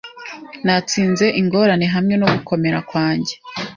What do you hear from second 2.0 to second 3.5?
no gukomera kwanjye.